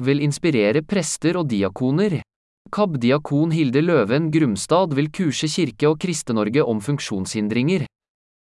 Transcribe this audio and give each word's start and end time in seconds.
vil 0.00 0.22
inspirere 0.24 0.82
prester 0.82 1.38
og 1.40 1.48
diakoner. 1.50 2.20
KAB-diakon 2.70 3.54
Hilde 3.54 3.82
Løven 3.82 4.30
Grumstad 4.30 4.94
vil 4.94 5.10
kurse 5.10 5.48
Kirke- 5.50 5.88
og 5.88 5.98
Kriste-Norge 6.02 6.62
om 6.62 6.80
funksjonshindringer. 6.80 7.86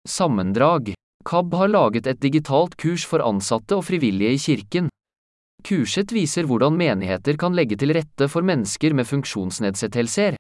Sammendrag. 0.07 0.93
KAB 1.25 1.55
har 1.55 1.71
laget 1.73 2.07
et 2.07 2.21
digitalt 2.21 2.77
kurs 2.77 3.07
for 3.09 3.25
ansatte 3.25 3.79
og 3.79 3.87
frivillige 3.89 4.37
i 4.37 4.39
kirken. 4.39 4.91
Kurset 5.65 6.13
viser 6.13 6.45
hvordan 6.45 6.77
menigheter 6.77 7.39
kan 7.41 7.57
legge 7.57 7.79
til 7.81 7.95
rette 7.97 8.29
for 8.29 8.45
mennesker 8.45 8.93
med 8.93 9.09
funksjonsnedsettelser. 9.09 10.37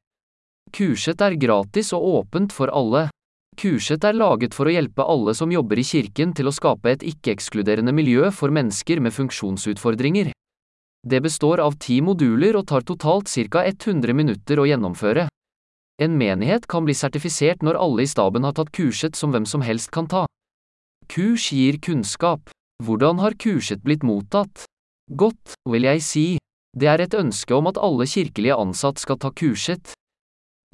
Kurset 0.74 1.24
er 1.24 1.38
gratis 1.40 1.94
og 1.96 2.04
åpent 2.20 2.52
for 2.52 2.68
alle. 2.68 3.08
Kurset 3.56 4.04
er 4.04 4.16
laget 4.18 4.54
for 4.54 4.68
å 4.68 4.74
hjelpe 4.74 5.06
alle 5.08 5.32
som 5.38 5.52
jobber 5.54 5.80
i 5.80 5.86
kirken 5.86 6.34
til 6.36 6.50
å 6.50 6.54
skape 6.54 6.92
et 6.92 7.04
ikke-ekskluderende 7.06 7.94
miljø 7.94 8.28
for 8.34 8.52
mennesker 8.52 9.00
med 9.00 9.14
funksjonsutfordringer. 9.16 10.34
Det 11.04 11.20
består 11.20 11.60
av 11.60 11.76
ti 11.76 11.98
moduler 12.00 12.56
og 12.56 12.64
tar 12.70 12.84
totalt 12.88 13.28
ca 13.28 13.60
100 13.68 14.14
minutter 14.16 14.60
å 14.60 14.64
gjennomføre. 14.64 15.28
En 16.00 16.16
menighet 16.18 16.64
kan 16.66 16.86
bli 16.86 16.94
sertifisert 16.96 17.62
når 17.62 17.76
alle 17.76 18.06
i 18.06 18.08
staben 18.08 18.44
har 18.48 18.56
tatt 18.56 18.72
kurset 18.72 19.14
som 19.14 19.30
hvem 19.30 19.44
som 19.44 19.60
helst 19.60 19.92
kan 19.92 20.08
ta. 20.08 20.24
Kurs 21.06 21.52
gir 21.52 21.76
kunnskap. 21.78 22.48
Hvordan 22.82 23.20
har 23.20 23.36
kurset 23.36 23.84
blitt 23.84 24.02
mottatt? 24.02 24.64
Godt, 25.12 25.54
vil 25.68 25.84
jeg 25.84 26.00
si. 26.02 26.26
Det 26.74 26.88
er 26.88 27.04
et 27.04 27.14
ønske 27.14 27.54
om 27.54 27.68
at 27.68 27.78
alle 27.78 28.08
kirkelige 28.08 28.56
ansatt 28.56 28.98
skal 28.98 29.20
ta 29.20 29.30
kurset. 29.30 29.92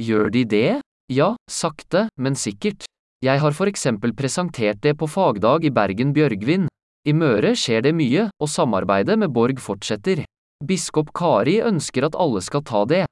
Gjør 0.01 0.31
de 0.31 0.45
det? 0.47 0.81
Ja, 1.11 1.34
sakte, 1.51 2.06
men 2.17 2.39
sikkert. 2.39 2.87
Jeg 3.20 3.42
har 3.42 3.53
for 3.53 3.69
eksempel 3.69 4.15
presentert 4.17 4.81
det 4.81 4.95
på 4.97 5.11
fagdag 5.11 5.67
i 5.67 5.75
Bergen 5.75 6.15
Bjørgvin. 6.17 6.70
I 7.09 7.15
Møre 7.17 7.55
skjer 7.57 7.81
det 7.87 7.95
mye, 7.97 8.27
og 8.37 8.49
samarbeidet 8.53 9.17
med 9.19 9.33
Borg 9.33 9.61
fortsetter. 9.63 10.25
Biskop 10.61 11.15
Kari 11.17 11.57
ønsker 11.65 12.05
at 12.05 12.19
alle 12.19 12.43
skal 12.45 12.65
ta 12.69 12.85
det. 12.85 13.07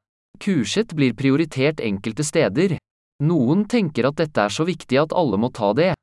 Kurset 0.45 0.93
blir 0.95 1.15
prioritert 1.17 1.81
enkelte 1.81 2.27
steder. 2.27 2.77
Noen 3.25 3.65
tenker 3.65 4.11
at 4.11 4.19
dette 4.21 4.45
er 4.45 4.53
så 4.53 4.67
viktig 4.69 5.01
at 5.01 5.15
alle 5.17 5.41
må 5.41 5.49
ta 5.51 5.73
det. 5.73 5.95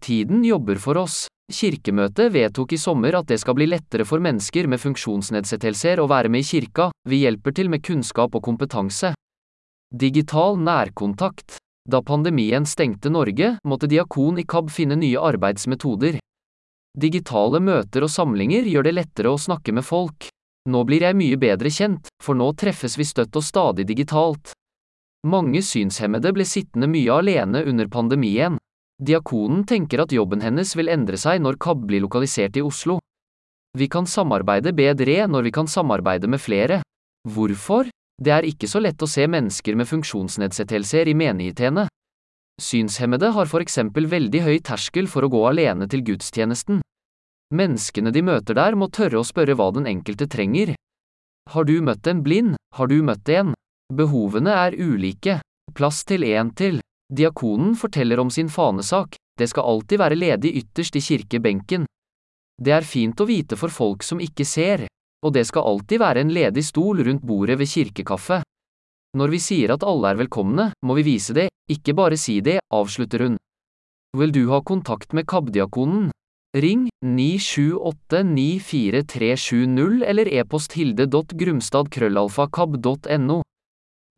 Tiden 0.00 0.40
jobber 0.48 0.80
for 0.80 0.96
oss. 0.96 1.26
Kirkemøtet 1.52 2.32
vedtok 2.32 2.72
i 2.72 2.78
sommer 2.80 3.18
at 3.18 3.28
det 3.28 3.40
skal 3.42 3.56
bli 3.58 3.66
lettere 3.68 4.06
for 4.06 4.22
mennesker 4.22 4.70
med 4.70 4.80
funksjonsnedsettelser 4.80 6.00
å 6.00 6.08
være 6.08 6.30
med 6.32 6.46
i 6.46 6.46
kirka, 6.46 6.88
vi 7.04 7.24
hjelper 7.24 7.52
til 7.52 7.68
med 7.68 7.84
kunnskap 7.84 8.34
og 8.38 8.44
kompetanse. 8.46 9.12
Digital 9.92 10.56
nærkontakt. 10.56 11.58
Da 11.90 12.00
pandemien 12.06 12.64
stengte 12.70 13.10
Norge, 13.10 13.56
måtte 13.66 13.90
diakon 13.90 14.38
i 14.38 14.46
KAB 14.46 14.70
finne 14.70 14.96
nye 15.00 15.18
arbeidsmetoder. 15.18 16.20
Digitale 16.98 17.60
møter 17.62 18.02
og 18.02 18.10
samlinger 18.10 18.66
gjør 18.66 18.88
det 18.88 18.94
lettere 18.96 19.30
å 19.30 19.38
snakke 19.38 19.74
med 19.76 19.86
folk. 19.86 20.26
Nå 20.70 20.82
blir 20.84 21.04
jeg 21.06 21.16
mye 21.16 21.38
bedre 21.40 21.70
kjent, 21.70 22.10
for 22.22 22.34
nå 22.34 22.50
treffes 22.58 22.98
vi 22.98 23.06
støtt 23.06 23.36
og 23.38 23.46
stadig 23.46 23.86
digitalt. 23.86 24.52
Mange 25.26 25.62
synshemmede 25.62 26.32
ble 26.32 26.46
sittende 26.48 26.88
mye 26.90 27.12
alene 27.20 27.62
under 27.68 27.88
pandemien. 27.92 28.58
Diakonen 29.00 29.62
tenker 29.64 30.02
at 30.02 30.12
jobben 30.12 30.42
hennes 30.44 30.74
vil 30.76 30.90
endre 30.92 31.16
seg 31.20 31.40
når 31.40 31.60
KAB 31.60 31.86
blir 31.88 32.04
lokalisert 32.04 32.56
i 32.56 32.64
Oslo. 32.64 32.98
Vi 33.78 33.86
kan 33.88 34.08
samarbeide 34.08 34.72
bedre 34.76 35.28
når 35.30 35.46
vi 35.46 35.52
kan 35.54 35.68
samarbeide 35.70 36.28
med 36.28 36.42
flere. 36.42 36.80
Hvorfor? 37.28 37.88
Det 38.20 38.32
er 38.34 38.48
ikke 38.48 38.68
så 38.68 38.80
lett 38.82 39.00
å 39.00 39.08
se 39.08 39.24
mennesker 39.30 39.76
med 39.78 39.88
funksjonsnedsettelser 39.88 41.08
i 41.08 41.16
menighetene. 41.16 41.86
Synshemmede 42.60 43.30
har 43.32 43.48
for 43.48 43.64
eksempel 43.64 44.06
veldig 44.10 44.42
høy 44.44 44.58
terskel 44.60 45.08
for 45.08 45.24
å 45.24 45.30
gå 45.32 45.40
alene 45.48 45.88
til 45.88 46.04
gudstjenesten. 46.04 46.82
Menneskene 47.56 48.12
de 48.12 48.22
møter 48.22 48.54
der 48.58 48.76
må 48.78 48.90
tørre 48.92 49.22
å 49.22 49.26
spørre 49.26 49.56
hva 49.58 49.70
den 49.74 49.88
enkelte 49.90 50.28
trenger. 50.30 50.74
Har 51.50 51.64
du 51.66 51.80
møtt 51.82 52.06
en 52.06 52.20
blind? 52.22 52.54
Har 52.76 52.90
du 52.92 53.00
møtt 53.02 53.28
en? 53.32 53.54
Behovene 53.90 54.52
er 54.54 54.76
ulike. 54.76 55.40
Plass 55.74 56.04
til 56.04 56.26
en 56.28 56.52
til. 56.54 56.78
Diakonen 57.10 57.74
forteller 57.74 58.20
om 58.22 58.30
sin 58.30 58.48
fanesak, 58.48 59.16
det 59.38 59.48
skal 59.50 59.66
alltid 59.66 59.98
være 59.98 60.18
ledig 60.18 60.52
ytterst 60.60 60.96
i 61.00 61.02
kirkebenken. 61.02 61.88
Det 62.60 62.74
er 62.76 62.86
fint 62.86 63.18
å 63.18 63.26
vite 63.26 63.56
for 63.58 63.72
folk 63.72 64.04
som 64.06 64.20
ikke 64.22 64.44
ser, 64.46 64.84
og 65.24 65.32
det 65.34 65.46
skal 65.48 65.66
alltid 65.66 66.02
være 66.02 66.22
en 66.22 66.32
ledig 66.34 66.62
stol 66.68 67.02
rundt 67.06 67.24
bordet 67.26 67.58
ved 67.58 67.70
kirkekaffe. 67.72 68.42
Når 69.18 69.32
vi 69.32 69.40
sier 69.42 69.72
at 69.74 69.82
alle 69.82 70.12
er 70.12 70.20
velkomne, 70.20 70.68
må 70.86 70.94
vi 71.00 71.06
vise 71.08 71.34
det, 71.34 71.48
ikke 71.70 71.94
bare 71.94 72.18
si 72.18 72.40
det, 72.44 72.58
avslutter 72.74 73.20
hun. 73.26 73.36
Vil 74.18 74.32
du 74.34 74.50
ha 74.50 74.58
kontakt 74.66 75.12
med 75.14 75.26
KAB-diakonen? 75.30 76.10
Ring 76.56 76.88
978947370 77.06 80.02
eller 80.02 80.26
e-post 80.34 80.72
hilde.grumstadkrøllalfakab.no. 80.74 83.42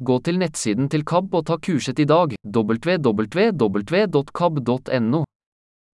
Gå 0.03 0.19
til 0.25 0.39
nettsiden 0.41 0.89
til 0.89 1.05
KAB 1.05 1.35
og 1.37 1.45
ta 1.51 1.57
kurset 1.61 1.99
i 2.01 2.09
dag, 2.09 2.33
www.kab.no. 2.57 3.13